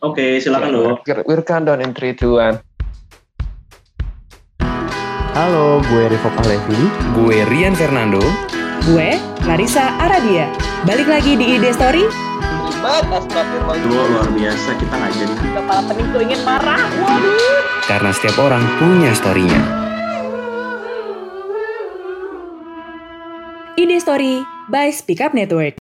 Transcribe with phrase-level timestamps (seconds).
[0.00, 0.96] Oke, silakan dong.
[1.28, 2.56] We're countdown in 3, 2, 1.
[5.36, 6.80] Halo, gue Rivo Pahlevi.
[7.12, 8.24] Gue Rian Fernando.
[8.88, 10.48] Gue Larissa Aradia.
[10.88, 12.08] Balik lagi di ID Story.
[12.80, 15.34] Dua luar biasa, kita nggak jadi.
[15.52, 16.80] Kepala pening tuh ingin marah.
[16.96, 17.60] Waduh.
[17.84, 19.60] Karena setiap orang punya story-nya.
[23.76, 24.40] ID Story
[24.72, 25.79] by Speak Up Network.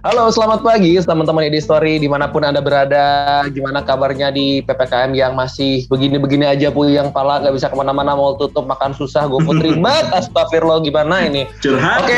[0.00, 3.44] Halo, selamat pagi teman-teman ID Story di mana pun Anda berada.
[3.52, 8.32] Gimana kabarnya di PPKM yang masih begini-begini aja, Yang pala nggak bisa ke mana-mana, mau
[8.32, 10.08] tutup, makan susah, gue putri banget.
[10.24, 11.44] Astagfirullah, gimana ini?
[11.60, 12.08] Curhat.
[12.08, 12.16] Oke,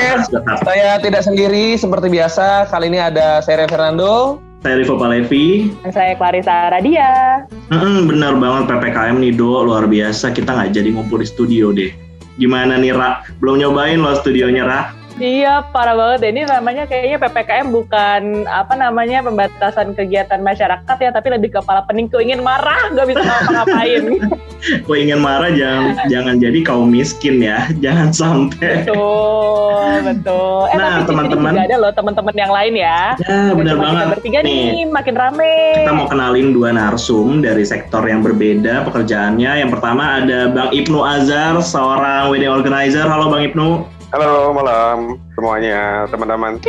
[0.63, 2.71] saya tidak sendiri seperti biasa.
[2.71, 4.39] Kali ini ada saya Fernando.
[4.63, 5.75] Saya Rivo Palevi.
[5.83, 7.43] Dan saya Clarissa Radia.
[7.67, 9.67] Hmm, bener banget PPKM nih, Do.
[9.67, 10.31] Luar biasa.
[10.31, 11.91] Kita nggak jadi ngumpul di studio deh.
[12.39, 13.27] Gimana nih, Ra?
[13.43, 15.02] Belum nyobain loh studionya, Ra?
[15.21, 16.33] Iya, parah banget.
[16.33, 22.09] Ini namanya kayaknya PPKM bukan apa namanya pembatasan kegiatan masyarakat ya, tapi lebih kepala pening
[22.09, 24.05] tuh ingin marah, nggak bisa ngapa-ngapain.
[24.87, 28.87] Kau ingin marah jangan jangan jadi kaum miskin ya, jangan sampai.
[28.87, 30.61] Betul, betul.
[30.71, 33.19] Eh, nah, teman-teman ada loh teman-teman yang lain ya.
[33.27, 34.05] Ya, benar banget.
[34.17, 35.83] bertiga nih, nih, makin rame.
[35.83, 39.67] Kita mau kenalin dua narsum dari sektor yang berbeda pekerjaannya.
[39.67, 43.05] Yang pertama ada Bang Ibnu Azhar, seorang wedding organizer.
[43.05, 43.92] Halo Bang Ibnu.
[44.13, 46.61] Halo malam semuanya teman-teman.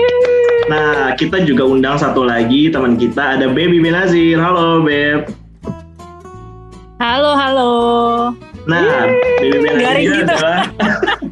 [0.72, 4.40] Nah kita juga undang satu lagi teman kita ada Baby Benazir.
[4.40, 5.28] Halo Beb.
[7.04, 7.74] Halo halo.
[8.64, 9.12] Nah,
[9.44, 10.24] Baby Benazir gitu.
[10.24, 10.72] adalah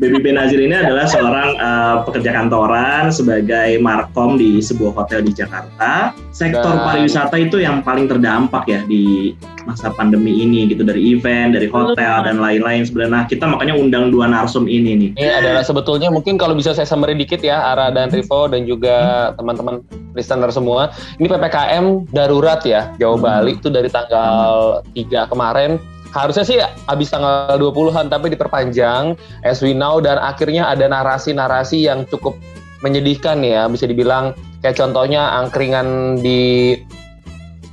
[0.00, 6.12] Baby Benazir ini adalah seorang uh, pekerja kantoran sebagai markom di sebuah hotel di Jakarta.
[6.34, 6.84] Sektor Dan...
[6.86, 9.34] pariwisata itu yang paling terdampak ya di
[9.66, 13.12] masa pandemi ini gitu dari event, dari hotel dan lain-lain sebenarnya.
[13.12, 15.10] Nah, kita makanya undang dua narsum ini nih.
[15.18, 19.30] Ini adalah sebetulnya mungkin kalau bisa saya summary dikit ya Ara dan Rivo dan juga
[19.36, 19.84] teman-teman
[20.16, 20.90] listener semua.
[21.20, 23.24] Ini PPKM darurat ya Jawa hmm.
[23.24, 25.76] Bali itu dari tanggal 3 kemarin
[26.12, 26.56] harusnya sih
[26.88, 29.12] habis tanggal 20-an tapi diperpanjang
[29.44, 32.36] as we know dan akhirnya ada narasi-narasi yang cukup
[32.80, 34.34] menyedihkan ya bisa dibilang.
[34.58, 36.74] Kayak contohnya angkringan di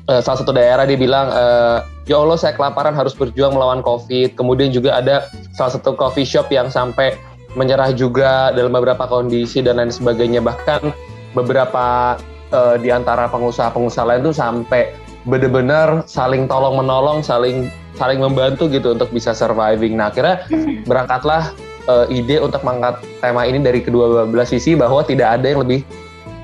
[0.05, 4.37] uh, salah satu daerah dia bilang uh, ya Allah saya kelaparan harus berjuang melawan covid.
[4.37, 7.17] Kemudian juga ada salah satu coffee shop yang sampai
[7.55, 10.43] menyerah juga dalam beberapa kondisi dan lain sebagainya.
[10.43, 10.93] Bahkan
[11.33, 12.19] beberapa
[12.53, 14.93] uh, di antara pengusaha-pengusaha lain tuh sampai
[15.25, 19.95] benar-benar saling tolong menolong saling saling membantu gitu untuk bisa surviving.
[19.99, 20.43] Nah akhirnya
[20.89, 21.51] berangkatlah
[21.89, 25.81] uh, ide untuk mengangkat tema ini dari kedua belah sisi bahwa tidak ada yang lebih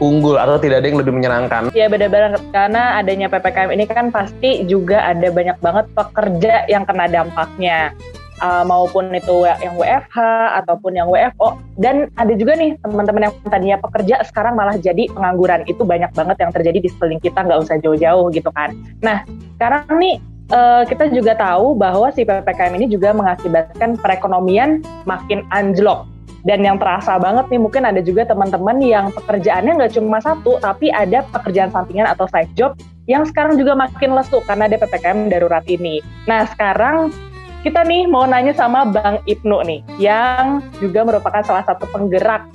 [0.02, 1.70] unggul atau tidak ada yang lebih menyenangkan.
[1.78, 7.06] Ya benar-benar karena adanya PPKM ini kan pasti juga ada banyak banget pekerja yang kena
[7.08, 7.94] dampaknya.
[8.42, 10.18] Uh, maupun itu yang WFH
[10.66, 15.62] ataupun yang WFO dan ada juga nih teman-teman yang tadinya pekerja sekarang malah jadi pengangguran
[15.70, 19.22] itu banyak banget yang terjadi di sekeliling kita nggak usah jauh-jauh gitu kan nah
[19.62, 20.18] sekarang nih
[20.52, 26.06] uh, kita juga tahu bahwa si PPKM ini juga mengakibatkan perekonomian makin anjlok.
[26.42, 30.90] Dan yang terasa banget nih mungkin ada juga teman-teman yang pekerjaannya nggak cuma satu, tapi
[30.90, 32.74] ada pekerjaan sampingan atau side job
[33.06, 36.02] yang sekarang juga makin lesu karena ada PPKM darurat ini.
[36.26, 37.14] Nah sekarang
[37.62, 42.50] kita nih mau nanya sama Bang Ibnu nih, yang juga merupakan salah satu penggerak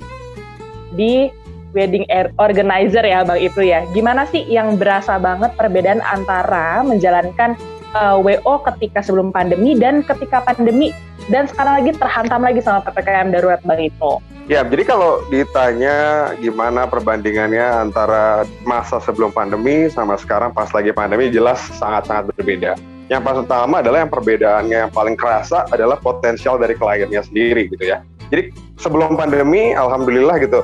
[0.99, 1.31] di
[1.71, 2.03] wedding
[2.43, 3.87] organizer ya Bang Ibnu ya.
[3.95, 7.55] Gimana sih yang berasa banget perbedaan antara menjalankan
[7.95, 10.91] uh, eh, WO ketika sebelum pandemi dan ketika pandemi
[11.31, 14.23] dan sekarang lagi terhantam lagi sama PPKM darurat Bang Ito.
[14.47, 21.27] Ya, jadi kalau ditanya gimana perbandingannya antara masa sebelum pandemi sama sekarang pas lagi pandemi
[21.27, 22.79] jelas sangat-sangat berbeda.
[23.11, 27.91] Yang pas utama adalah yang perbedaannya yang paling kerasa adalah potensial dari kliennya sendiri gitu
[27.91, 28.03] ya.
[28.31, 30.59] Jadi sebelum pandemi, alhamdulillah gitu,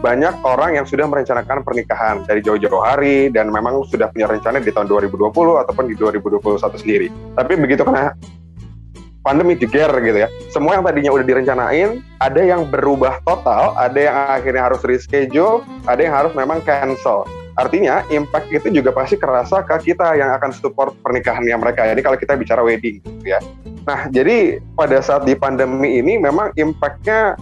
[0.00, 4.72] banyak orang yang sudah merencanakan pernikahan dari jauh-jauh hari dan memang sudah punya rencana di
[4.72, 5.28] tahun 2020
[5.60, 6.40] ataupun di 2021
[6.80, 7.08] sendiri.
[7.36, 8.16] Tapi begitu kena
[9.20, 10.28] pandemi jeger gitu ya.
[10.48, 16.00] Semua yang tadinya udah direncanain, ada yang berubah total, ada yang akhirnya harus reschedule, ada
[16.00, 17.28] yang harus memang cancel.
[17.60, 21.84] Artinya impact itu juga pasti kerasa ke kita yang akan support pernikahannya mereka.
[21.84, 23.40] Jadi kalau kita bicara wedding gitu ya.
[23.84, 27.36] Nah, jadi pada saat di pandemi ini memang impactnya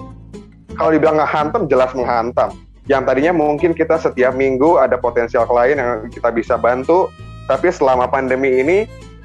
[0.78, 2.54] kalau dibilang ngehantam jelas menghantam.
[2.88, 7.12] Yang tadinya mungkin kita setiap minggu ada potensial klien yang kita bisa bantu
[7.44, 8.78] tapi selama pandemi ini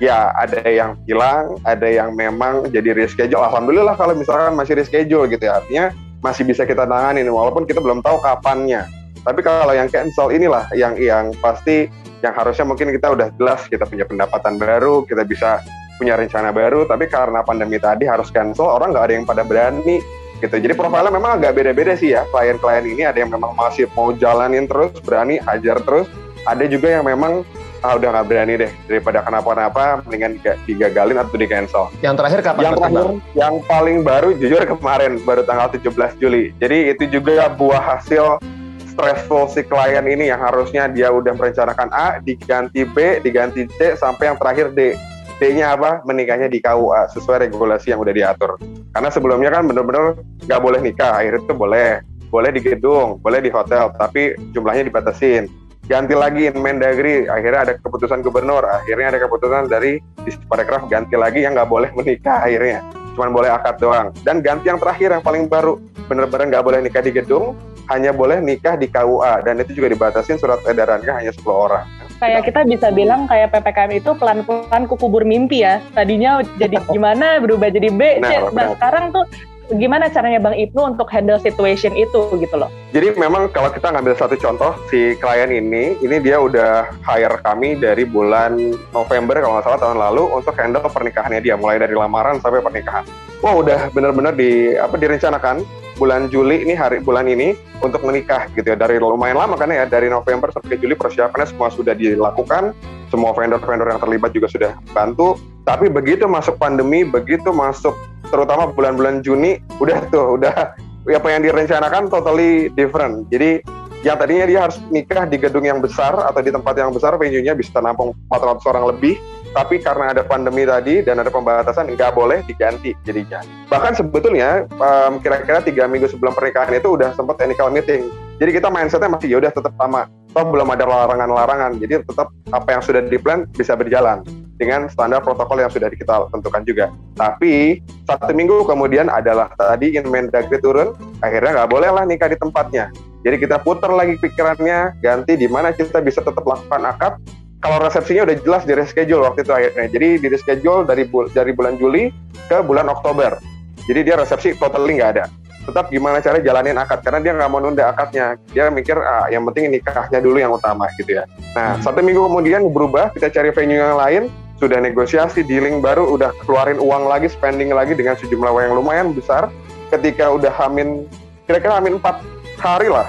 [0.04, 3.40] ya ada yang hilang ada yang memang jadi reschedule.
[3.40, 5.64] Alhamdulillah kalau misalkan masih reschedule gitu ya.
[5.64, 8.84] Artinya masih bisa kita tangani walaupun kita belum tahu kapannya.
[9.24, 11.88] Tapi kalau yang cancel inilah yang yang pasti
[12.20, 15.64] yang harusnya mungkin kita udah jelas kita punya pendapatan baru kita bisa
[15.96, 16.84] punya rencana baru.
[16.84, 20.04] Tapi karena pandemi tadi harus cancel orang nggak ada yang pada berani
[20.44, 20.60] gitu.
[20.60, 22.28] Jadi profilnya memang agak beda-beda sih ya.
[22.28, 26.12] Klien-klien ini ada yang memang masih mau jalanin terus, berani hajar terus.
[26.44, 27.48] Ada juga yang memang
[27.84, 31.92] ah udah nggak berani deh daripada kenapa-napa mendingan diga- digagalin atau di cancel.
[32.00, 33.16] Yang terakhir kapan Yang terakhir, Bang?
[33.36, 36.56] yang paling baru jujur kemarin baru tanggal 17 Juli.
[36.64, 38.40] Jadi itu juga buah hasil
[38.88, 44.32] stressful si klien ini yang harusnya dia udah merencanakan A, diganti B, diganti C, sampai
[44.32, 44.94] yang terakhir D.
[45.42, 46.06] D-nya apa?
[46.06, 48.58] Menikahnya di KUA sesuai regulasi yang udah diatur.
[48.94, 51.92] Karena sebelumnya kan bener-bener nggak boleh nikah, akhirnya itu boleh.
[52.34, 55.46] Boleh di gedung, boleh di hotel, tapi jumlahnya dibatasin.
[55.86, 61.44] Ganti lagi in Mendagri, akhirnya ada keputusan gubernur, akhirnya ada keputusan dari Disparekraf ganti lagi
[61.44, 62.80] yang nggak boleh menikah akhirnya.
[63.14, 64.16] Cuman boleh akad doang.
[64.24, 65.78] Dan ganti yang terakhir yang paling baru,
[66.08, 67.60] bener-bener nggak boleh nikah di gedung,
[67.92, 71.84] hanya boleh nikah di KUA dan itu juga dibatasin surat edarannya hanya 10 orang.
[72.24, 75.84] Kayak kita bisa bilang kayak PPKM itu pelan-pelan kukubur mimpi ya.
[75.92, 78.24] Tadinya jadi gimana berubah jadi B, C.
[78.24, 78.68] Benar, Nah, benar.
[78.80, 79.26] sekarang tuh
[79.74, 82.72] gimana caranya Bang Ibnu untuk handle situation itu gitu loh.
[82.92, 87.76] Jadi memang kalau kita ngambil satu contoh si klien ini, ini dia udah hire kami
[87.76, 88.56] dari bulan
[88.92, 93.04] November kalau nggak salah tahun lalu untuk handle pernikahannya dia, mulai dari lamaran sampai pernikahan.
[93.44, 98.74] Wah udah bener-bener di apa direncanakan bulan Juli ini hari bulan ini untuk menikah gitu
[98.74, 98.78] ya.
[98.78, 102.74] Dari lumayan lama kan ya dari November sampai Juli persiapannya semua sudah dilakukan.
[103.14, 105.38] Semua vendor-vendor yang terlibat juga sudah bantu.
[105.64, 107.94] Tapi begitu masuk pandemi begitu masuk
[108.34, 110.74] terutama bulan-bulan Juni udah tuh udah
[111.04, 113.28] apa yang direncanakan totally different.
[113.30, 113.62] Jadi
[114.04, 117.56] yang tadinya dia harus nikah di gedung yang besar atau di tempat yang besar venue-nya
[117.56, 119.16] bisa nampung 400 orang lebih.
[119.54, 123.40] Tapi karena ada pandemi tadi dan ada pembatasan nggak boleh diganti jadinya.
[123.70, 128.10] Bahkan sebetulnya em, kira-kira tiga minggu sebelum pernikahan itu udah sempat technical meeting.
[128.42, 130.10] Jadi kita mindsetnya masih ya udah tetap sama.
[130.34, 131.78] Toh belum ada larangan-larangan.
[131.78, 134.26] Jadi tetap apa yang sudah di plan bisa berjalan
[134.58, 136.86] dengan standar protokol yang sudah kita tentukan juga.
[137.14, 137.78] Tapi
[138.10, 142.90] satu minggu kemudian adalah tadi in Mendagri turun akhirnya nggak boleh lah nikah di tempatnya
[143.24, 147.16] jadi kita putar lagi pikirannya, ganti di mana kita bisa tetap lakukan akad.
[147.64, 149.88] Kalau resepsinya udah jelas di reschedule waktu itu akhirnya.
[149.88, 152.12] Jadi di reschedule dari bul dari bulan Juli
[152.52, 153.40] ke bulan Oktober.
[153.88, 155.26] Jadi dia resepsi totally nggak ada.
[155.64, 158.36] Tetap gimana cara jalanin akad karena dia nggak mau nunda akadnya.
[158.52, 161.24] Dia mikir ah, yang penting nikahnya dulu yang utama gitu ya.
[161.56, 161.88] Nah hmm.
[161.88, 164.28] satu minggu kemudian berubah kita cari venue yang lain
[164.60, 169.08] sudah negosiasi dealing baru udah keluarin uang lagi spending lagi dengan sejumlah uang yang lumayan
[169.16, 169.48] besar
[169.92, 171.08] ketika udah hamin
[171.48, 173.08] kira-kira hamin 4 sehari lah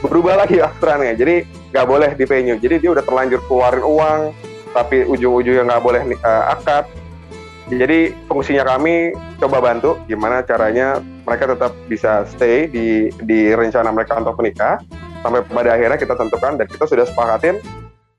[0.00, 2.58] berubah lagi aturannya jadi nggak boleh di venue.
[2.58, 4.20] Jadi dia udah terlanjur keluarin uang
[4.70, 6.86] tapi ujung-ujungnya nggak boleh uh, akad.
[7.70, 14.18] Jadi fungsinya kami coba bantu gimana caranya mereka tetap bisa stay di di rencana mereka
[14.18, 14.82] untuk menikah.
[15.22, 17.60] Sampai pada akhirnya kita tentukan dan kita sudah sepakatin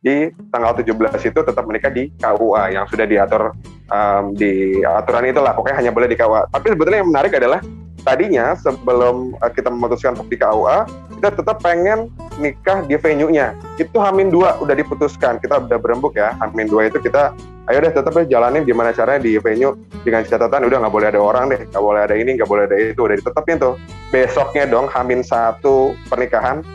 [0.02, 3.54] di tanggal 17 itu tetap menikah di KUA yang sudah diatur
[3.92, 5.52] um, di aturan itulah.
[5.52, 6.48] Pokoknya hanya boleh di KUA.
[6.48, 7.60] Tapi sebetulnya yang menarik adalah
[8.02, 10.78] tadinya sebelum eh, kita memutuskan untuk di KUA
[11.22, 12.10] kita tetap pengen
[12.42, 13.54] nikah di venue-nya.
[13.78, 15.38] Itu Hamin dua udah diputuskan.
[15.38, 17.38] Kita udah berembuk ya Hamin dua itu kita
[17.70, 21.22] ayo deh tetap deh jalanin gimana caranya di venue dengan catatan udah nggak boleh ada
[21.22, 23.78] orang deh nggak boleh ada ini nggak boleh ada itu udah ditetapin tuh.
[24.10, 26.66] Besoknya dong Hamin satu pernikahan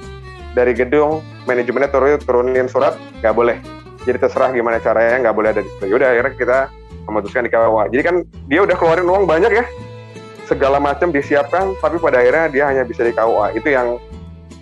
[0.55, 3.59] dari gedung manajemennya turun turunin surat nggak boleh.
[4.07, 5.91] Jadi terserah gimana caranya nggak boleh ada di situ.
[5.91, 6.59] Udah akhirnya kita
[7.07, 8.17] memutuskan di KUA jadi kan
[8.51, 9.65] dia udah keluarin uang banyak ya
[10.47, 13.99] segala macam disiapkan tapi pada akhirnya dia hanya bisa di KUA itu yang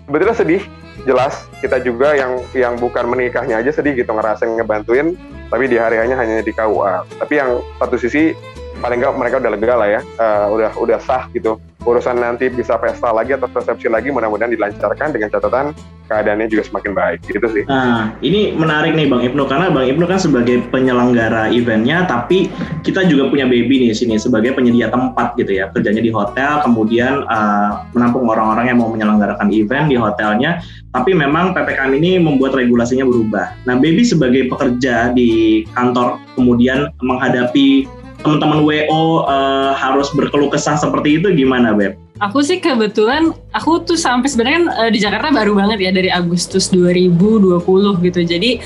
[0.09, 0.63] sebetulnya sedih
[1.05, 1.45] jelas.
[1.61, 5.13] Kita juga yang yang bukan menikahnya aja sedih gitu ngerasain ngebantuin
[5.49, 8.33] tapi di hari hanya hanya di KUA tapi yang satu sisi
[8.81, 12.75] paling nggak mereka udah lega lah ya Eh, udah udah sah gitu urusan nanti bisa
[12.81, 15.71] pesta lagi atau resepsi lagi mudah-mudahan dilancarkan dengan catatan
[16.09, 20.07] keadaannya juga semakin baik gitu sih Nah, ini menarik nih Bang Ibnu karena Bang Ibnu
[20.07, 22.47] kan sebagai penyelenggara eventnya, tapi
[22.87, 27.27] kita juga punya baby nih sini sebagai penyedia tempat gitu ya, kerjanya di hotel, kemudian
[27.27, 30.63] uh, menampung orang-orang yang mau menyelenggarakan event di hotelnya.
[30.95, 33.51] Tapi memang ppkm ini membuat regulasinya berubah.
[33.67, 37.91] Nah, baby sebagai pekerja di kantor, kemudian menghadapi
[38.23, 41.99] teman-teman WO uh, harus berkeluh kesah seperti itu gimana, Beb?
[42.23, 46.71] Aku sih kebetulan aku tuh sampai sebenarnya eh, di Jakarta baru banget ya dari Agustus
[46.71, 47.59] 2020
[48.07, 48.19] gitu.
[48.23, 48.63] Jadi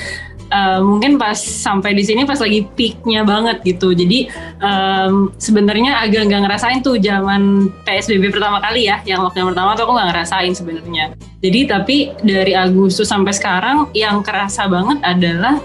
[0.54, 3.90] eh, mungkin pas sampai di sini pas lagi peaknya banget gitu.
[3.98, 4.30] Jadi
[4.62, 9.02] em, sebenarnya agak nggak ngerasain tuh zaman PSBB pertama kali ya.
[9.02, 11.06] Yang lockdown pertama tuh aku nggak ngerasain sebenarnya.
[11.42, 15.58] Jadi tapi dari Agustus sampai sekarang yang kerasa banget adalah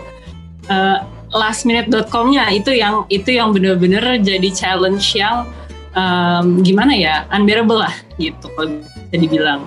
[0.72, 0.98] eh,
[1.34, 5.44] lastminute.com-nya itu yang itu yang bener-bener jadi challenge yang
[5.98, 9.62] um, gimana ya unbearable lah gitu kalau bisa dibilang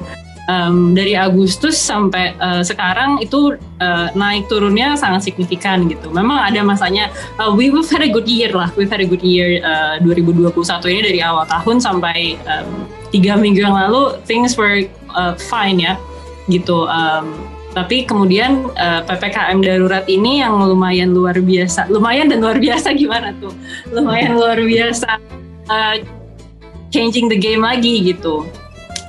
[0.47, 6.07] Um, dari Agustus sampai uh, sekarang itu uh, naik turunnya sangat signifikan gitu.
[6.07, 9.19] Memang ada masanya uh, we- we've had a good year lah, we've had a good
[9.19, 10.55] year uh, 2021
[10.87, 14.87] ini dari awal tahun sampai um, tiga minggu yang lalu things were
[15.19, 15.99] uh, fine ya
[16.47, 16.87] gitu.
[16.87, 17.35] Um,
[17.77, 23.37] Tapi kemudian uh, ppkm darurat ini yang lumayan luar biasa, lumayan dan luar biasa gimana
[23.37, 23.53] tuh?
[23.93, 25.21] Lumayan luar biasa
[25.69, 25.95] uh,
[26.89, 28.49] changing the game lagi gitu.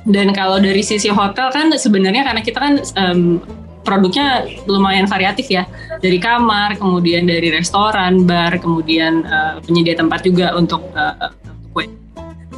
[0.04, 3.40] Dan kalau dari sisi hotel kan sebenarnya karena kita kan um,
[3.88, 5.64] produknya lumayan variatif ya
[6.04, 11.32] dari kamar kemudian dari restoran bar kemudian uh, penyedia tempat juga untuk uh,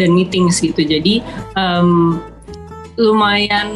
[0.00, 1.21] dan meetings gitu jadi
[1.61, 2.17] um,
[2.97, 3.69] lumayan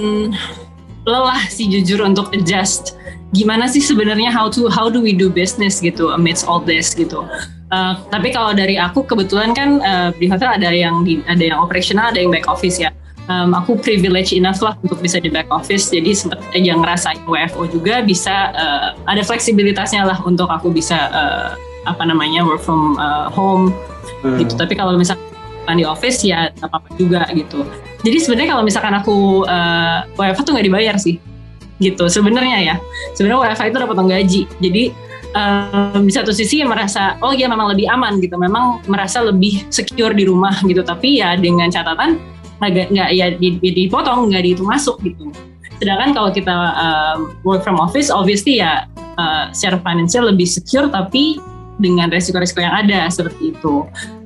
[1.04, 2.96] lelah sih jujur untuk adjust.
[3.34, 7.26] Gimana sih sebenarnya how to how do we do business gitu amidst all this gitu.
[7.74, 11.58] Uh, tapi kalau dari aku kebetulan kan uh, di hotel ada yang di, ada yang
[11.58, 12.94] operasional ada yang back office ya.
[13.24, 17.64] Um, aku privilege enough lah untuk bisa di back office jadi sempat yang ngerasain WFO
[17.72, 21.56] juga bisa uh, ada fleksibilitasnya lah untuk aku bisa uh,
[21.88, 23.72] apa namanya work from uh, home
[24.22, 24.38] hmm.
[24.44, 24.54] gitu.
[24.54, 27.64] Tapi kalau misalkan di office ya apa apa juga gitu
[28.04, 31.16] jadi sebenarnya kalau misalkan aku uh, WFH tuh nggak dibayar sih.
[31.80, 32.76] Gitu sebenarnya ya.
[33.16, 34.42] Sebenarnya WFH itu dapat gaji.
[34.60, 34.84] Jadi
[35.32, 38.36] um, di satu sisi merasa oh ya memang lebih aman gitu.
[38.36, 40.84] Memang merasa lebih secure di rumah gitu.
[40.84, 42.20] Tapi ya dengan catatan
[42.60, 45.32] nggak nggak ya dipotong nggak dihitung masuk gitu.
[45.80, 48.84] Sedangkan kalau kita um, work from office obviously ya
[49.16, 51.40] uh, secara financial lebih secure tapi
[51.80, 53.82] dengan resiko-resiko yang ada seperti itu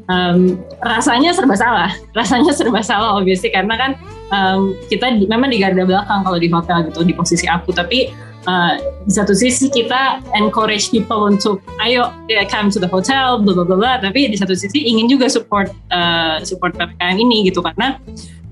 [0.09, 1.93] um, rasanya serba salah.
[2.19, 3.91] Rasanya serba salah obviously karena kan
[4.35, 7.71] um, kita di, memang di garda belakang kalau di hotel gitu di posisi aku.
[7.71, 8.11] Tapi
[8.49, 8.75] uh,
[9.05, 13.65] di satu sisi kita encourage people untuk ayo yeah, come to the hotel bla bla
[13.65, 18.01] bla tapi di satu sisi ingin juga support uh, support ppkm ini gitu karena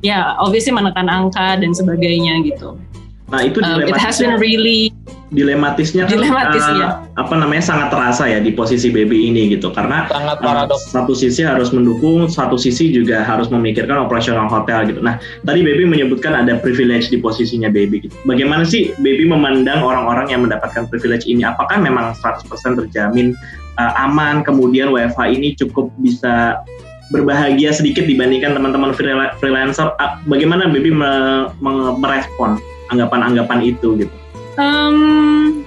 [0.04, 2.76] ya obviously menekan angka dan sebagainya gitu
[3.26, 4.94] Nah itu um, it has been really
[5.34, 6.88] dilematisnya kan dilematis, uh, ya.
[7.18, 11.42] apa namanya sangat terasa ya di posisi baby ini gitu karena sangat Uh, satu sisi
[11.42, 15.02] harus mendukung, satu sisi juga harus memikirkan operasional hotel gitu.
[15.02, 18.14] Nah tadi baby menyebutkan ada privilege di posisinya baby gitu.
[18.22, 21.42] Bagaimana sih baby memandang orang-orang yang mendapatkan privilege ini?
[21.42, 22.46] Apakah memang 100%
[22.78, 23.34] terjamin
[23.74, 24.46] uh, aman?
[24.46, 26.62] Kemudian WFH ini cukup bisa
[27.10, 28.94] berbahagia sedikit dibandingkan teman-teman
[29.42, 29.90] freelancer.
[30.30, 32.62] Bagaimana baby merespon?
[32.92, 34.14] Anggapan-anggapan itu gitu?
[34.56, 35.62] Um,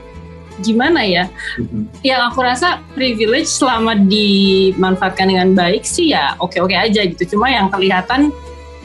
[0.62, 1.26] gimana ya?
[1.58, 1.84] Mm-hmm.
[2.04, 7.36] Yang aku rasa privilege selama dimanfaatkan dengan baik sih ya oke-oke aja gitu.
[7.36, 8.34] Cuma yang kelihatan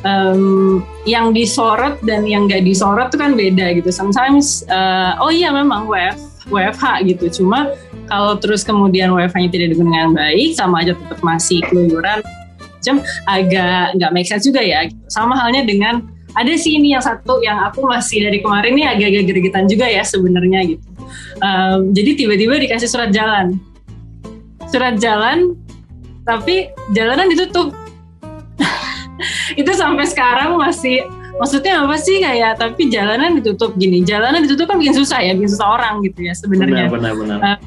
[0.06, 3.90] um, yang disorot dan yang gak disorot itu kan beda gitu.
[3.90, 7.42] Sometimes uh, oh iya memang WF WFH gitu.
[7.42, 7.72] Cuma
[8.04, 12.20] kalau terus kemudian WFH-nya tidak digunakan dengan baik, sama aja tetap masih keluyuran,
[12.60, 14.84] macam agak nggak make sense juga ya.
[14.84, 15.00] Gitu.
[15.08, 19.24] Sama halnya dengan ada sih ini yang satu yang aku masih dari kemarin ini agak-agak
[19.30, 20.86] gregetan juga ya sebenarnya gitu.
[21.38, 23.58] Um, jadi tiba-tiba dikasih surat jalan,
[24.70, 25.54] surat jalan,
[26.26, 27.70] tapi jalanan ditutup.
[29.60, 31.06] itu sampai sekarang masih
[31.38, 35.50] maksudnya apa sih kayak tapi jalanan ditutup gini jalanan ditutup kan bikin susah ya bikin
[35.50, 37.38] susah orang gitu ya sebenarnya benar, benar, benar.
[37.42, 37.58] Uh,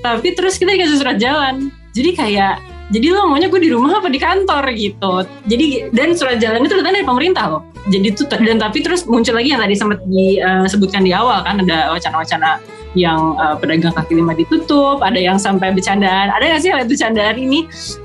[0.00, 2.54] tapi terus kita dikasih surat jalan jadi kayak
[2.90, 5.12] jadi lo maunya gue di rumah apa di kantor gitu.
[5.46, 7.62] Jadi dan surat jalan itu datang dari pemerintah loh.
[7.86, 11.94] Jadi itu dan tapi terus muncul lagi yang tadi sempat disebutkan di awal kan ada
[11.94, 12.58] wacana-wacana
[12.98, 16.34] yang uh, pedagang kaki lima ditutup ada yang sampai bercandaan.
[16.34, 17.60] Ada nggak sih yang bercandaan ini?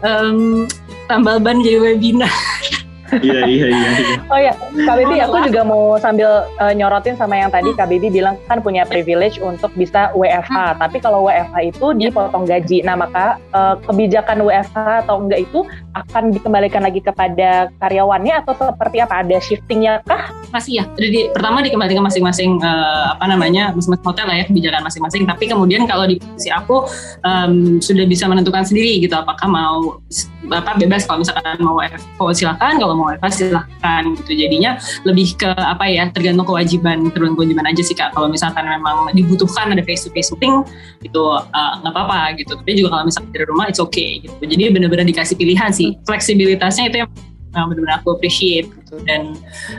[0.05, 0.69] Um,
[1.09, 2.29] tambal ban jadi webinar
[3.21, 3.89] iya iya iya.
[4.27, 8.09] Oh ya, Kak Bibi aku juga mau sambil uh, nyorotin sama yang tadi Kak Bibi
[8.09, 10.49] bilang kan punya privilege untuk bisa WFH.
[10.49, 10.75] Hmm.
[10.81, 12.81] Tapi kalau WFH itu dipotong gaji.
[12.81, 15.59] Nah maka uh, kebijakan WFH atau enggak itu
[15.93, 19.21] akan dikembalikan lagi kepada karyawannya atau seperti apa?
[19.21, 20.33] Ada shiftingnya kah?
[20.49, 20.85] Masih ya.
[20.97, 25.23] Jadi pertama dikembalikan masing-masing uh, apa namanya masing-masing hotel lah ya kebijakan masing-masing.
[25.29, 26.89] Tapi kemudian kalau di posisi aku
[27.21, 30.01] um, sudah bisa menentukan sendiri gitu apakah mau
[30.49, 32.05] apa bebas kalau misalkan mau WFH
[32.37, 34.31] silakan kalau mau mau WFH silahkan gitu.
[34.33, 38.15] Jadinya lebih ke apa ya tergantung kewajiban tergantung kewajiban aja sih kak.
[38.15, 40.63] Kalau misalkan memang dibutuhkan ada face to face meeting
[41.03, 42.55] itu uh, nggak uh, apa-apa gitu.
[42.55, 44.41] Tapi juga kalau misalkan dari rumah it's okay gitu.
[44.41, 45.99] Jadi benar-benar dikasih pilihan sih.
[46.07, 47.09] Fleksibilitasnya itu yang
[47.53, 48.95] benar-benar aku appreciate gitu.
[49.03, 49.35] Dan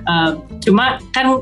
[0.06, 1.40] uh, cuma kan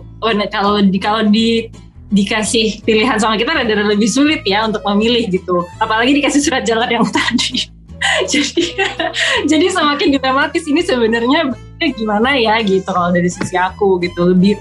[0.50, 1.68] kalau di kalau di
[2.14, 5.66] dikasih pilihan sama kita rada lebih sulit ya untuk memilih gitu.
[5.82, 7.73] Apalagi dikasih surat jalan yang tadi
[8.32, 8.64] jadi
[9.50, 12.86] jadi semakin dilematis ini sebenarnya gimana ya gitu.
[12.86, 14.32] Kalau dari sisi aku gitu.
[14.32, 14.58] Lebih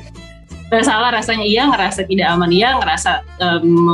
[0.82, 3.94] salah rasanya iya ngerasa tidak aman iya ngerasa um,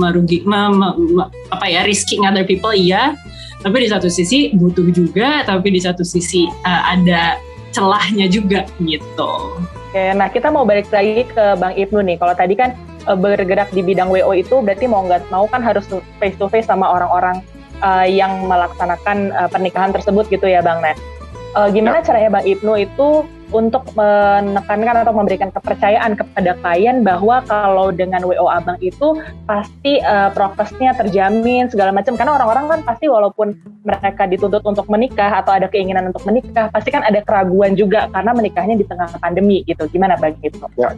[0.00, 3.12] merugi me, me, me, apa ya risking other people iya.
[3.60, 7.36] Tapi di satu sisi butuh juga tapi di satu sisi uh, ada
[7.74, 9.32] celahnya juga gitu.
[9.94, 12.16] Oke, nah kita mau balik lagi ke Bang Ibnu nih.
[12.18, 12.72] Kalau tadi kan
[13.04, 15.84] bergerak di bidang WO itu berarti mau nggak mau kan harus
[16.16, 17.44] face to face sama orang-orang
[17.84, 20.96] uh, yang melaksanakan uh, pernikahan tersebut gitu ya Bang Nah.
[21.54, 22.10] uh, gimana ya.
[22.10, 23.08] caranya Bang Ibnu itu
[23.54, 30.34] untuk menekankan atau memberikan kepercayaan kepada klien bahwa kalau dengan WO Abang itu pasti uh,
[30.34, 33.54] prokesnya terjamin segala macam karena orang-orang kan pasti walaupun
[33.86, 38.34] mereka dituntut untuk menikah atau ada keinginan untuk menikah pasti kan ada keraguan juga karena
[38.34, 40.66] menikahnya di tengah pandemi gitu gimana Bang Ibnu?
[40.74, 40.90] Ya.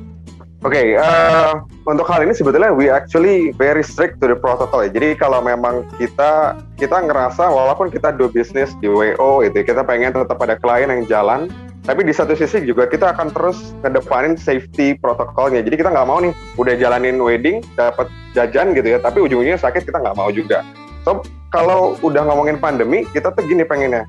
[0.66, 4.90] Oke, okay, uh, untuk hal ini sebetulnya we actually very strict to the protocol ya.
[4.90, 10.10] Jadi kalau memang kita kita ngerasa walaupun kita do business di WO itu kita pengen
[10.10, 11.46] tetap ada klien yang jalan
[11.86, 15.62] tapi di satu sisi juga kita akan terus ngedepanin safety protokolnya.
[15.62, 19.86] Jadi kita nggak mau nih udah jalanin wedding dapat jajan gitu ya, tapi ujung-ujungnya sakit
[19.86, 20.66] kita nggak mau juga.
[21.06, 21.22] So
[21.54, 24.02] kalau udah ngomongin pandemi, kita tuh gini pengennya.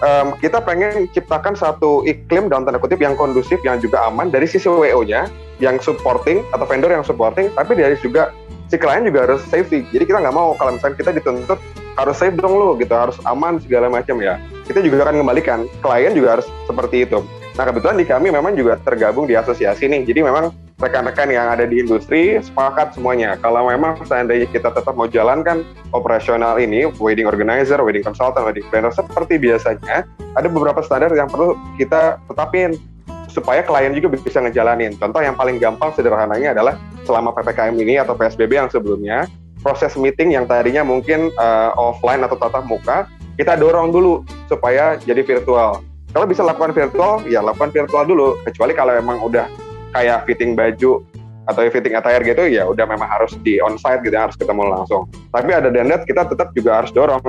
[0.00, 4.48] Um, kita pengen ciptakan satu iklim dalam tanda kutip yang kondusif, yang juga aman dari
[4.48, 5.28] sisi WO-nya,
[5.60, 8.32] yang supporting atau vendor yang supporting, tapi dari juga
[8.72, 9.84] si klien juga harus safety.
[9.92, 11.60] Jadi kita nggak mau kalau misalnya kita dituntut
[12.00, 14.40] harus safe dong lo gitu, harus aman segala macam ya
[14.70, 17.18] kita juga akan kembalikan klien juga harus seperti itu.
[17.58, 21.68] Nah kebetulan di kami memang juga tergabung di asosiasi nih, jadi memang rekan-rekan yang ada
[21.68, 23.36] di industri sepakat semuanya.
[23.38, 28.90] Kalau memang seandainya kita tetap mau jalankan operasional ini, wedding organizer, wedding consultant, wedding planner
[28.90, 32.80] seperti biasanya, ada beberapa standar yang perlu kita tetapin
[33.28, 34.96] supaya klien juga bisa ngejalanin.
[34.98, 36.74] Contoh yang paling gampang sederhananya adalah
[37.06, 39.28] selama PPKM ini atau PSBB yang sebelumnya,
[39.62, 43.06] proses meeting yang tadinya mungkin uh, offline atau tatap muka,
[43.36, 45.84] kita dorong dulu supaya jadi virtual.
[46.10, 48.28] Kalau bisa lakukan virtual, ya lakukan virtual dulu.
[48.42, 49.46] Kecuali kalau emang udah
[49.94, 51.02] kayak fitting baju
[51.48, 55.10] atau fitting attire gitu, ya udah memang harus di onsite gitu, harus ketemu langsung.
[55.34, 57.22] Tapi ada dan kita tetap juga harus dorong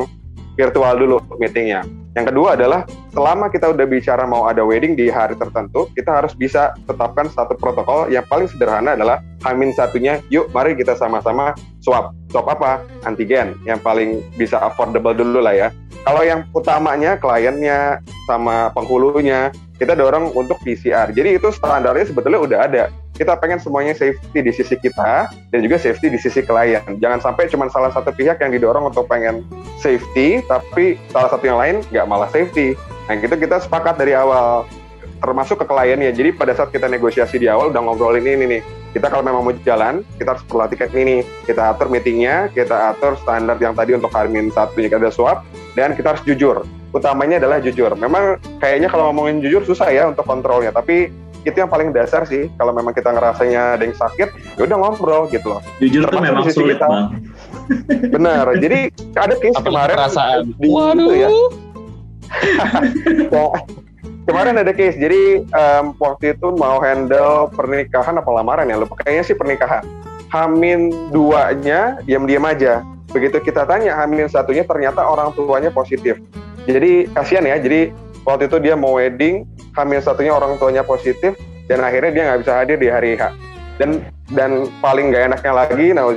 [0.53, 1.81] virtual dulu meetingnya.
[2.11, 2.83] Yang kedua adalah
[3.15, 7.55] selama kita udah bicara mau ada wedding di hari tertentu, kita harus bisa tetapkan satu
[7.55, 12.11] protokol yang paling sederhana adalah hamin satunya, yuk mari kita sama-sama swab.
[12.27, 12.83] Swab apa?
[13.07, 15.67] Antigen, yang paling bisa affordable dulu lah ya.
[16.03, 21.09] Kalau yang utamanya kliennya sama penghulunya, kita dorong untuk PCR.
[21.09, 22.83] Jadi itu standarnya sebetulnya udah ada.
[23.17, 26.85] Kita pengen semuanya safety di sisi kita dan juga safety di sisi klien.
[27.01, 29.41] Jangan sampai cuma salah satu pihak yang didorong untuk pengen
[29.81, 32.77] safety, tapi salah satu yang lain nggak malah safety.
[33.09, 34.69] Nah itu kita sepakat dari awal
[35.17, 36.13] termasuk ke kliennya.
[36.13, 38.61] Jadi pada saat kita negosiasi di awal udah ngobrolin ini nih.
[38.91, 41.25] Kita kalau memang mau jalan, kita harus perhatikan ini.
[41.49, 45.41] Kita atur meetingnya, kita atur standar yang tadi untuk Harmin satu kita ada swap,
[45.73, 46.61] dan kita harus jujur.
[46.91, 47.91] Utamanya adalah jujur.
[47.95, 51.07] Memang kayaknya kalau ngomongin jujur susah ya untuk kontrolnya, tapi
[51.41, 52.51] itu yang paling dasar sih.
[52.59, 55.61] Kalau memang kita ngerasanya ada yang sakit, ya udah ngobrol gitu loh.
[55.79, 56.87] Jujur tuh memang sulit kita.
[56.87, 57.07] bang.
[58.15, 58.45] Benar.
[58.59, 58.79] Jadi
[59.15, 60.41] ada case Apa kemarin perasaan.
[60.59, 61.11] di Waduh.
[61.23, 61.29] ya.
[63.31, 63.45] ya.
[64.21, 69.23] Kemarin ada case, jadi um, waktu itu mau handle pernikahan apa lamaran ya, lupa kayaknya
[69.25, 69.81] sih pernikahan.
[70.31, 76.17] Hamin duanya diam-diam aja begitu kita tanya hamil satunya ternyata orang tuanya positif
[76.69, 77.57] jadi kasihan ya.
[77.57, 77.89] Jadi
[78.27, 81.33] waktu itu dia mau wedding hamil satunya orang tuanya positif
[81.65, 83.33] dan akhirnya dia nggak bisa hadir di hari H.
[83.79, 86.07] Dan dan paling nggak enaknya lagi nah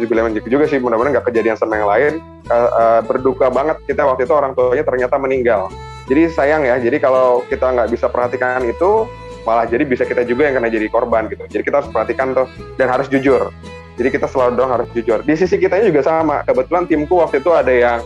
[0.44, 2.12] juga sih mudah-mudahan nggak kejadian sama yang lain.
[2.44, 5.72] Uh, berduka banget kita waktu itu orang tuanya ternyata meninggal.
[6.04, 6.76] Jadi sayang ya.
[6.76, 9.08] Jadi kalau kita nggak bisa perhatikan itu
[9.48, 11.44] malah jadi bisa kita juga yang kena jadi korban gitu.
[11.48, 13.48] Jadi kita harus perhatikan tuh dan harus jujur.
[13.94, 15.22] Jadi kita selalu dong harus jujur.
[15.22, 16.42] Di sisi kita juga sama.
[16.42, 18.02] Kebetulan timku waktu itu ada yang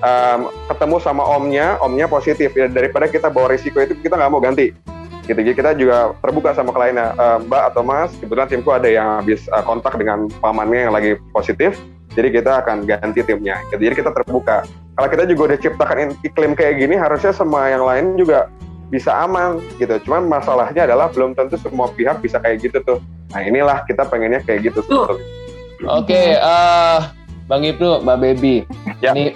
[0.00, 2.52] um, ketemu sama omnya, omnya positif.
[2.52, 4.72] Ya, daripada kita bawa risiko itu kita nggak mau ganti.
[5.24, 5.38] Gitu.
[5.38, 8.10] Jadi kita juga terbuka sama kliennya, uh, Mbak atau Mas.
[8.18, 11.78] Kebetulan timku ada yang habis uh, kontak dengan pamannya yang lagi positif.
[12.18, 13.62] Jadi kita akan ganti timnya.
[13.70, 13.86] Gitu.
[13.86, 14.66] Jadi kita terbuka.
[14.98, 18.50] Kalau kita juga udah ciptakan iklim kayak gini, harusnya semua yang lain juga
[18.90, 19.94] bisa aman gitu.
[20.02, 22.98] Cuman masalahnya adalah belum tentu semua pihak bisa kayak gitu tuh.
[23.30, 26.98] Nah inilah kita pengennya kayak gitu Oke, okay, uh, eh,
[27.48, 28.68] Bang Ibnu, Mbak Baby,
[29.00, 29.16] ya.
[29.16, 29.32] ini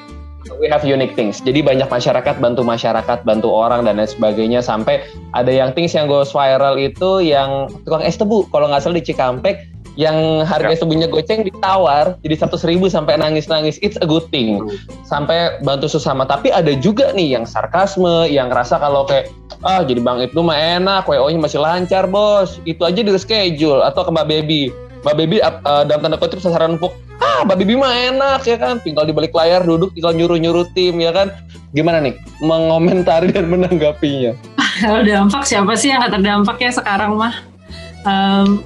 [0.61, 1.41] we have unique things.
[1.41, 4.61] Jadi banyak masyarakat bantu masyarakat, bantu orang dan lain sebagainya.
[4.61, 8.49] Sampai ada yang things yang goes viral itu yang tukang es tebu.
[8.53, 9.57] Kalau nggak salah di Cikampek
[9.95, 10.79] yang harga ya.
[10.83, 13.79] sebunya goceng ditawar jadi seratus ribu sampai nangis-nangis.
[13.79, 14.59] It's a good thing.
[15.07, 16.27] Sampai bantu sesama.
[16.27, 19.31] Tapi ada juga nih yang sarkasme yang ngerasa kalau kayak
[19.63, 22.59] ah jadi bang itu mah enak wo nya masih lancar bos.
[22.67, 26.81] Itu aja di schedule atau ke mbak baby mbak baby uh, dalam tanda kutip sasaran
[26.81, 26.91] empuk
[27.35, 28.79] ah mbak baby mah enak ya kan?
[28.79, 31.35] Tinggal di balik layar duduk tinggal nyuruh-nyuruh tim ya kan?
[31.75, 32.15] Gimana nih?
[32.39, 34.39] Mengomentari dan menanggapinya.
[34.79, 37.35] Kalau dampak siapa sih yang gak terdampak ya sekarang mah?
[38.07, 38.63] Um,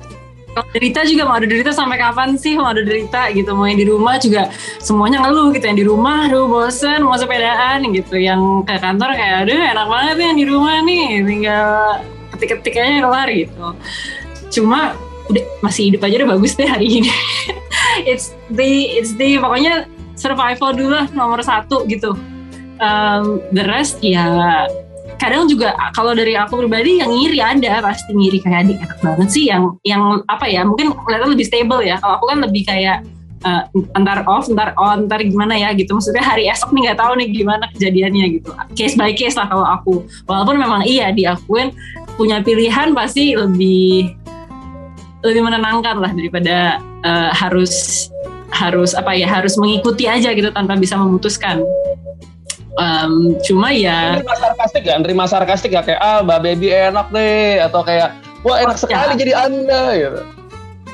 [0.53, 2.61] kalau derita juga mau ada derita sampai kapan sih?
[2.61, 4.53] Mau ada derita gitu mau yang di rumah juga
[4.83, 8.17] semuanya ngeluh gitu yang di rumah aduh bosen mau sepedaan gitu.
[8.21, 11.69] Yang ke kantor kayak aduh enak banget yang di rumah nih tinggal
[12.37, 13.67] ketik-ketik aja keluar gitu.
[14.53, 14.81] Cuma
[15.29, 17.13] udah masih hidup aja udah bagus deh hari ini
[18.11, 19.85] it's the it's the pokoknya
[20.17, 22.17] survival dulu lah nomor satu gitu
[22.81, 24.67] um, the rest ya
[25.19, 29.29] kadang juga kalau dari aku pribadi yang ngiri ada pasti ngiri kayak adik enak banget
[29.35, 33.03] sih yang yang apa ya mungkin kelihatan lebih stable ya kalau aku kan lebih kayak
[33.45, 35.95] uh, entar off, entar on, entar gimana ya gitu.
[35.95, 38.51] Maksudnya hari esok nih nggak tahu nih gimana kejadiannya gitu.
[38.75, 40.07] Case by case lah kalau aku.
[40.27, 41.75] Walaupun memang iya diakuin
[42.19, 44.15] punya pilihan pasti lebih
[45.27, 48.07] lebih menenangkan lah daripada uh, harus
[48.55, 51.63] harus apa ya harus mengikuti aja gitu tanpa bisa memutuskan.
[52.79, 57.59] Um, cuma ya nerima sarkastik ya, nerima sarkastik ya kayak ah mbak baby enak deh
[57.59, 58.15] atau kayak
[58.47, 59.19] wah enak sekali ya.
[59.19, 60.21] jadi anda gitu.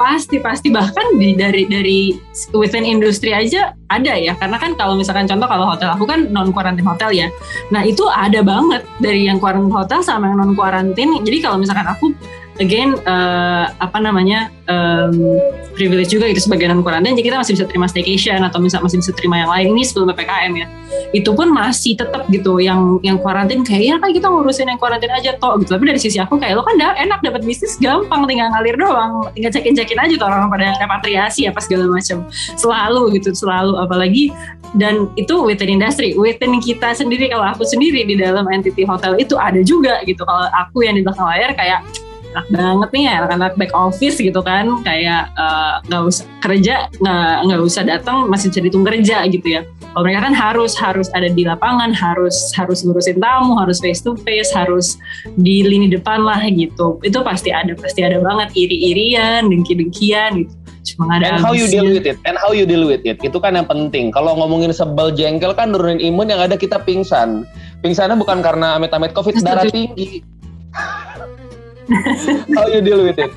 [0.00, 2.16] pasti pasti bahkan di dari dari
[2.56, 6.56] within industri aja ada ya karena kan kalau misalkan contoh kalau hotel aku kan non
[6.56, 7.28] quarantine hotel ya
[7.68, 11.84] nah itu ada banget dari yang quarantine hotel sama yang non quarantine jadi kalau misalkan
[11.84, 12.16] aku
[12.62, 15.14] again eh, apa namanya em,
[15.74, 19.02] privilege juga gitu sebagai non quarantine jadi kita masih bisa terima staycation atau misal masih
[19.02, 20.66] bisa terima yang lain ini sebelum ppkm ya.
[21.10, 25.14] Itu pun masih tetap gitu yang yang quarantine kayak ya kan kita ngurusin yang quarantine
[25.14, 25.74] aja toh gitu.
[25.74, 29.26] Tapi dari sisi aku kayak lo kan dah enak dapat bisnis gampang tinggal ngalir doang.
[29.34, 33.74] Tinggal cekin cekin aja tuh orang pada repatriasi apa segala macam selalu gitu selalu.
[33.82, 34.30] Apalagi
[34.74, 37.30] dan itu within industry within kita sendiri.
[37.30, 40.22] Kalau aku sendiri di dalam entity hotel itu ada juga gitu.
[40.22, 41.82] Kalau aku yang di belakang layar kayak
[42.34, 46.90] enak banget nih ya anak-anak back office gitu kan kayak eh, nggak usah kerja
[47.46, 49.62] nggak usah datang masih bisa dihitung kerja gitu ya
[49.94, 54.18] kalau mereka kan harus harus ada di lapangan harus harus ngurusin tamu harus face to
[54.26, 54.98] face harus
[55.38, 60.52] di lini depan lah gitu itu pasti ada pasti ada banget iri-irian dengki-dengkian gitu
[60.84, 62.20] cuma ada And how you deal with it?
[62.28, 63.16] And how you deal with it?
[63.24, 64.12] Itu kan yang penting.
[64.12, 67.48] Kalau ngomongin sebel jengkel kan nurunin imun yang ada kita pingsan.
[67.80, 70.20] Pingsannya bukan karena amit-amit covid, darah tinggi.
[72.54, 73.32] how you deal with it?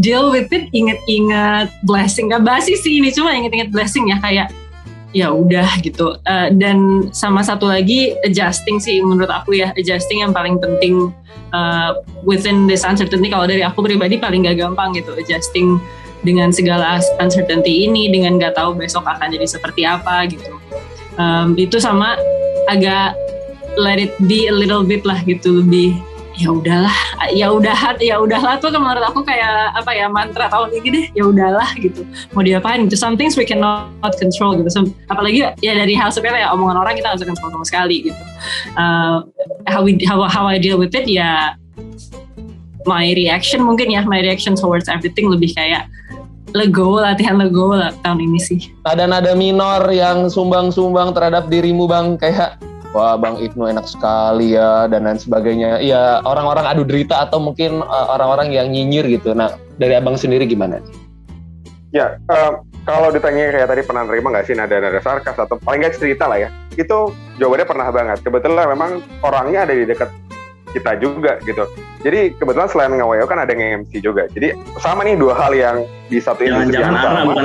[0.00, 2.32] deal with it inget-inget blessing.
[2.32, 4.48] Gak basi sih ini cuma inget-inget blessing ya kayak
[5.14, 6.18] ya udah gitu.
[6.26, 9.70] Eh, dan sama satu lagi adjusting sih menurut aku ya.
[9.76, 11.12] Adjusting yang paling penting
[11.52, 11.90] eh,
[12.24, 13.28] within this uncertainty.
[13.28, 15.78] Kalau dari aku pribadi paling gak gampang gitu adjusting
[16.24, 20.56] dengan segala uncertainty ini dengan gak tahu besok akan jadi seperti apa gitu.
[21.14, 22.18] Em, itu sama
[22.66, 23.14] agak
[23.78, 25.98] let it be a little bit lah gitu lebih
[26.34, 26.98] ya udahlah
[27.30, 28.58] ya udah ya udahlah.
[28.58, 32.02] Tuh menurut aku kayak apa ya mantra tahun ini deh ya udahlah gitu.
[32.34, 32.90] Mau diapain?
[32.90, 33.86] Gitu some things we cannot
[34.18, 34.66] control gitu.
[34.66, 37.96] Some- apalagi ya dari hal sepele ya omongan orang kita nggak bisa control sama sekali
[38.10, 38.22] gitu.
[38.74, 39.22] Uh,
[39.70, 41.54] how we how, how I deal with it ya
[42.84, 45.86] my reaction mungkin ya my reaction towards everything lebih kayak
[46.54, 48.60] lego latihan lego lah tahun ini sih.
[48.82, 52.58] Nada-nada minor yang sumbang-sumbang terhadap dirimu bang kayak
[52.94, 55.82] wah bang Ibnu enak sekali ya dan lain sebagainya.
[55.82, 59.34] Iya orang-orang adu derita atau mungkin uh, orang-orang yang nyinyir gitu.
[59.34, 60.78] Nah dari abang sendiri gimana?
[61.90, 65.94] Ya, em, kalau ditanya kayak tadi pernah nerima nggak sih nada-nada sarkas atau paling nggak
[65.94, 68.18] cerita lah ya, itu jawabannya pernah banget.
[68.22, 68.90] Kebetulan memang
[69.22, 70.10] orangnya ada di dekat
[70.74, 71.70] kita juga gitu.
[72.02, 74.26] Jadi kebetulan selain ngaweo kan ada yang MC juga.
[74.26, 77.22] Jadi sama nih dua hal yang di satu Jangan- industri yang sama.
[77.30, 77.44] bukan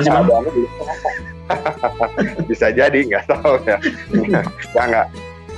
[0.49, 0.65] sih,
[2.49, 3.77] Bisa jadi nggak tahu ya.
[4.73, 5.07] ya nggak.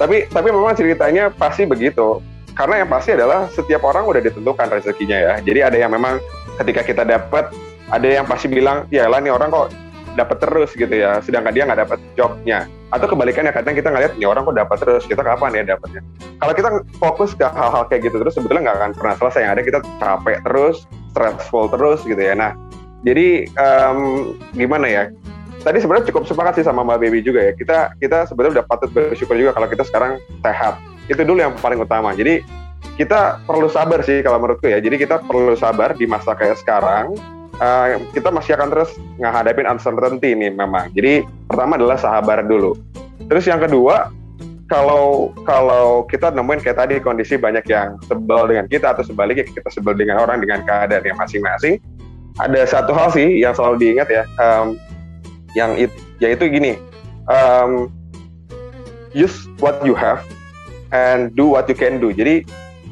[0.02, 2.18] Tapi tapi memang ceritanya pasti begitu.
[2.58, 5.34] Karena yang pasti adalah setiap orang udah ditentukan rezekinya ya.
[5.46, 6.18] Jadi ada yang memang
[6.58, 7.54] ketika kita dapat
[7.94, 9.70] ada yang pasti bilang ya lah nih orang kok
[10.18, 11.22] dapat terus gitu ya.
[11.22, 12.66] Sedangkan dia nggak dapat jobnya.
[12.90, 16.02] Atau kebalikannya kadang kita ngeliat nih orang kok dapat terus kita kapan ya dapatnya
[16.42, 19.42] kalau kita fokus ke hal-hal kayak gitu terus sebetulnya nggak akan pernah selesai.
[19.46, 20.76] Yang ada kita capek terus
[21.14, 22.34] stressful terus gitu ya.
[22.34, 22.58] Nah
[23.06, 23.98] jadi em,
[24.58, 25.04] gimana ya
[25.62, 27.54] tadi sebenarnya cukup sepakat sih sama Mbak Baby juga ya.
[27.54, 30.82] Kita kita sebenarnya udah patut bersyukur juga kalau kita sekarang sehat.
[31.08, 32.12] Itu dulu yang paling utama.
[32.17, 32.41] Jadi
[32.97, 34.82] kita perlu sabar sih kalau menurutku ya.
[34.82, 37.15] Jadi kita perlu sabar di masa kayak sekarang.
[37.62, 38.89] Eh, kita masih akan terus
[39.21, 40.89] menghadapin uncertainty ini memang.
[40.97, 42.74] Jadi pertama adalah sabar dulu.
[43.30, 44.10] Terus yang kedua,
[44.65, 49.69] kalau kalau kita nemuin kayak tadi kondisi banyak yang sebel dengan kita atau sebaliknya kita
[49.69, 51.78] sebel dengan orang dengan keadaan yang masing-masing,
[52.39, 54.80] ada satu hal sih yang selalu diingat ya, em,
[55.58, 55.92] yang it,
[56.24, 56.80] yaitu gini,
[57.28, 57.92] em,
[59.12, 60.24] use what you have
[60.96, 62.12] and do what you can do.
[62.12, 62.44] Jadi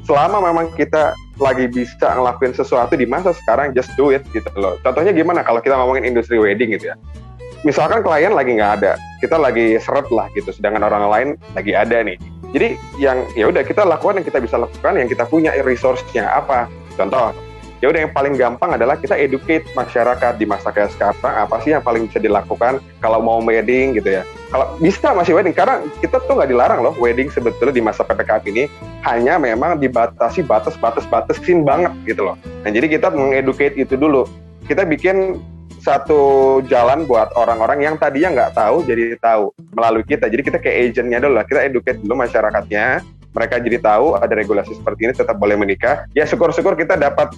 [0.03, 4.75] selama memang kita lagi bisa ngelakuin sesuatu di masa sekarang just do it gitu loh.
[4.83, 6.95] Contohnya gimana kalau kita ngomongin industri wedding gitu ya.
[7.67, 11.99] Misalkan klien lagi nggak ada, kita lagi seret lah gitu, sedangkan orang lain lagi ada
[11.99, 12.15] nih.
[12.55, 16.71] Jadi yang ya udah kita lakukan yang kita bisa lakukan, yang kita punya resource-nya apa.
[16.95, 17.35] Contoh,
[17.79, 21.71] ya udah yang paling gampang adalah kita educate masyarakat di masa kayak sekarang apa sih
[21.71, 24.23] yang paling bisa dilakukan kalau mau wedding gitu ya.
[24.51, 28.43] Kalau bisa masih wedding karena kita tuh nggak dilarang loh wedding sebetulnya di masa PPKM
[28.51, 28.63] ini
[29.07, 32.35] hanya memang dibatasi batas-batas batasin banget gitu loh.
[32.67, 34.27] Nah jadi kita mengeducate itu dulu.
[34.67, 35.39] Kita bikin
[35.79, 40.27] satu jalan buat orang-orang yang tadinya nggak tahu jadi tahu melalui kita.
[40.27, 43.01] Jadi kita kayak agentnya dulu lah, kita educate dulu masyarakatnya.
[43.29, 46.09] Mereka jadi tahu ada regulasi seperti ini tetap boleh menikah.
[46.17, 47.31] Ya syukur-syukur kita dapat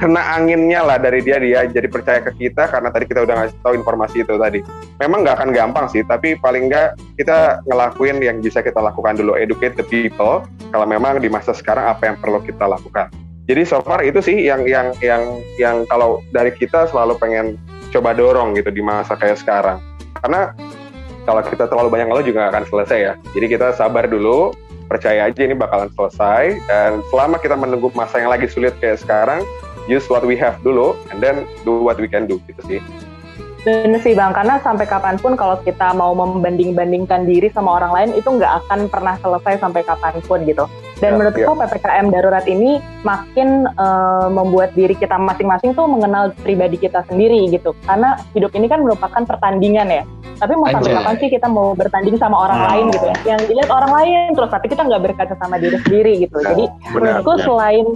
[0.00, 3.56] kena anginnya lah dari dia dia jadi percaya ke kita karena tadi kita udah ngasih
[3.60, 4.64] tahu informasi itu tadi.
[4.96, 9.36] Memang nggak akan gampang sih, tapi paling nggak kita ngelakuin yang bisa kita lakukan dulu,
[9.36, 10.40] educate the people.
[10.72, 13.12] Kalau memang di masa sekarang apa yang perlu kita lakukan.
[13.44, 17.60] Jadi so far itu sih yang yang yang yang kalau dari kita selalu pengen
[17.92, 19.84] coba dorong gitu di masa kayak sekarang.
[20.24, 20.56] Karena
[21.28, 23.12] kalau kita terlalu banyak ngeluh juga nggak akan selesai ya.
[23.36, 24.56] Jadi kita sabar dulu,
[24.90, 29.46] percaya aja ini bakalan selesai dan selama kita menunggu masa yang lagi sulit kayak sekarang
[29.86, 32.80] use what we have dulu and then do what we can do gitu sih.
[33.60, 38.10] Bener sih bang, karena sampai kapan pun kalau kita mau membanding-bandingkan diri sama orang lain
[38.16, 40.64] itu nggak akan pernah selesai sampai kapan pun gitu.
[40.96, 41.60] Dan Ya, menurutku ya.
[41.68, 47.76] ppkm darurat ini makin eh, membuat diri kita masing-masing tuh mengenal pribadi kita sendiri gitu.
[47.84, 50.04] Karena hidup ini kan merupakan pertandingan ya.
[50.40, 52.68] Tapi mau sampai kapan sih kita mau bertanding sama orang Wow.
[52.72, 53.16] lain gitu ya?
[53.36, 56.36] Yang dilihat orang lain terus, tapi kita nggak berkaca sama diri sendiri gitu.
[56.40, 57.44] Jadi Benar, menurutku benar.
[57.44, 57.86] selain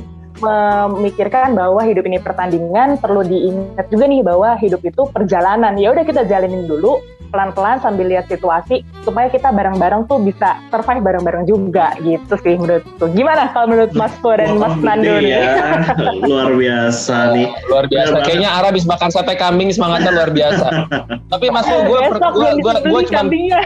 [0.41, 5.79] memikirkan bahwa hidup ini pertandingan perlu diingat juga nih bahwa hidup itu perjalanan.
[5.79, 6.99] Ya udah kita jalanin dulu
[7.35, 13.11] pelan-pelan sambil lihat situasi supaya kita bareng-bareng tuh bisa survive bareng-bareng juga gitu sih menurutku
[13.11, 15.43] gimana kalau menurut Mas Po dan Mas Nando nih ya.
[16.31, 17.49] luar biasa nih.
[17.67, 18.15] luar biasa.
[18.15, 18.27] Banget.
[18.31, 20.67] Kayaknya Ara habis makan sate kambing semangatnya luar biasa.
[21.35, 23.61] Tapi Mas gue gue gue gue disembelih cuma kambingnya.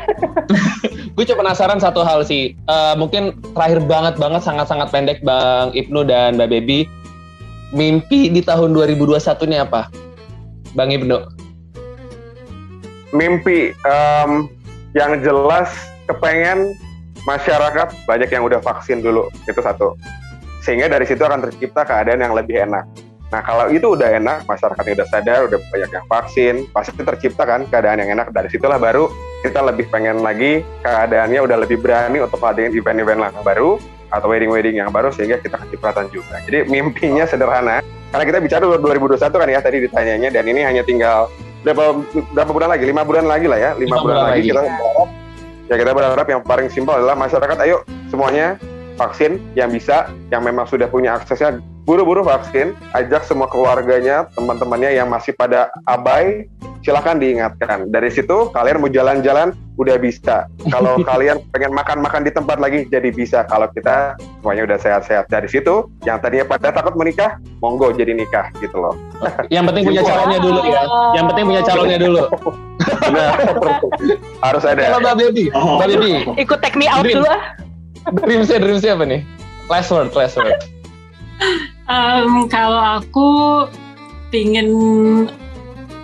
[1.16, 2.56] gue cuma penasaran satu hal sih.
[2.56, 6.88] Eh, mungkin terakhir banget banget sangat-sangat pendek Bang Ibnu dan Mbak Baby.
[7.68, 9.92] Mimpi di tahun 2021 ini apa?
[10.72, 11.37] Bang Ibnu.
[13.16, 14.30] Mimpi em,
[14.92, 15.72] yang jelas
[16.08, 16.76] kepengen
[17.24, 19.96] masyarakat banyak yang udah vaksin dulu itu satu.
[20.64, 22.84] Sehingga dari situ akan tercipta keadaan yang lebih enak.
[23.28, 27.68] Nah kalau itu udah enak, masyarakatnya udah sadar, udah banyak yang vaksin, pasti tercipta kan
[27.68, 28.32] keadaan yang enak.
[28.32, 29.12] Dari situlah baru
[29.44, 33.76] kita lebih pengen lagi keadaannya udah lebih berani untuk ngadain event-event yang baru
[34.08, 36.40] atau wedding-wedding yang baru sehingga kita kecipratan juga.
[36.48, 37.84] Jadi mimpinya sederhana.
[38.08, 41.28] Karena kita bicara 2021 kan ya tadi ditanyanya dan ini hanya tinggal
[41.66, 41.84] berapa
[42.34, 42.84] berapa bulan lagi?
[42.86, 43.70] Lima bulan lagi lah ya.
[43.74, 44.48] Lima, Lima bulan, bulan lagi, lagi.
[44.48, 45.08] kita berharap
[45.68, 48.56] ya kita berharap yang paling simpel adalah masyarakat ayo semuanya
[48.98, 55.08] vaksin yang bisa, yang memang sudah punya aksesnya buru-buru vaksin, ajak semua keluarganya, teman-temannya yang
[55.08, 56.44] masih pada abai,
[56.84, 57.88] silahkan diingatkan.
[57.88, 60.44] Dari situ kalian mau jalan-jalan udah bisa.
[60.68, 63.48] Kalau kalian pengen makan-makan di tempat lagi jadi bisa.
[63.48, 65.32] Kalau kita semuanya udah sehat-sehat.
[65.32, 68.92] Dari situ yang tadinya pada takut menikah, monggo jadi nikah gitu loh.
[69.54, 70.82] Yang penting punya calonnya dulu ya.
[71.16, 72.22] Yang penting punya calonnya dulu.
[73.08, 73.30] Benar.
[74.44, 74.82] Harus ada.
[74.92, 75.80] Kalau Mbak Baby, Oh.
[75.80, 77.67] Mbak Baby, Ikut take me out dulu ah.
[78.12, 79.20] Dreamsnya dreamsnya apa nih?
[79.68, 80.56] Last word, last word.
[81.88, 83.28] Em, kalau aku
[84.28, 84.68] pingin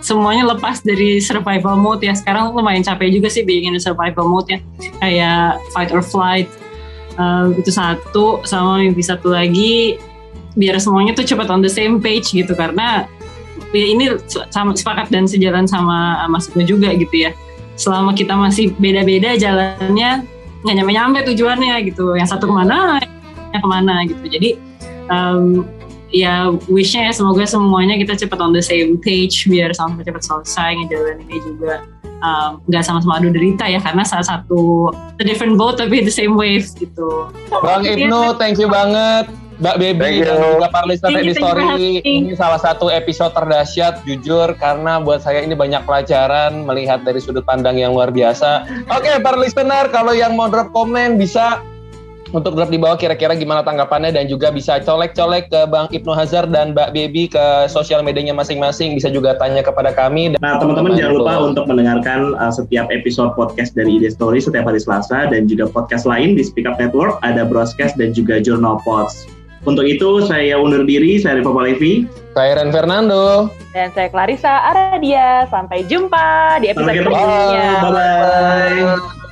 [0.01, 2.13] semuanya lepas dari survival mode ya.
[2.13, 4.59] Sekarang lumayan capek juga sih bikin survival mode ya.
[5.01, 6.49] Kayak fight or flight
[7.15, 8.43] Em, itu satu.
[8.43, 9.95] Sama mimpi satu lagi
[10.55, 12.51] biar semuanya tuh cepat on the same page gitu.
[12.55, 13.07] Karena
[13.71, 14.11] ya ini
[14.51, 17.31] sama sepakat dan sejalan sama Mas Ibnu juga gitu ya.
[17.75, 20.23] Selama kita masih beda-beda jalannya
[20.65, 22.97] nggak nyampe-nyampe tujuannya gitu yang satu ke mana
[23.53, 24.49] yang ke mana gitu jadi
[25.13, 25.63] em,
[26.09, 30.73] ya wishnya ya semoga semuanya kita cepat on the same page biar sama cepat selesai
[30.81, 31.85] ngejalanin ini juga
[32.25, 34.89] um, nggak sama-sama adu derita ya karena salah satu
[35.21, 37.29] a different boat tapi the same waves gitu.
[37.61, 39.29] Bang Ibnu, thank you banget.
[39.55, 41.65] Mbak Baby dan juga Parlista Thank you, di Story
[42.03, 47.47] ini salah satu episode terdahsyat jujur karena buat saya ini banyak pelajaran melihat dari sudut
[47.47, 48.67] pandang yang luar biasa.
[48.91, 51.63] Oke, para listener kalau yang mau drop komen bisa
[52.35, 56.49] untuk drop di bawah kira-kira gimana tanggapannya dan juga bisa colek-colek ke Bang Ibnu Hazar
[56.51, 60.35] dan Mbak Baby ke sosial medianya masing-masing bisa juga tanya kepada kami.
[60.35, 64.83] Nah, teman-teman jangan lupa untuk mendengarkan uh, setiap episode podcast dari Ide Story setiap hari
[64.83, 69.34] Selasa dan juga podcast lain di Speak Up Network, ada Broadcast dan juga Journal Pods.
[69.65, 72.05] Untuk itu, saya undur diri, saya Rivo Palevi.
[72.37, 73.49] Saya Ren Fernando.
[73.73, 75.49] Dan saya Clarissa Aradia.
[75.49, 77.69] Sampai jumpa di episode berikutnya.
[77.81, 79.24] Bye-bye.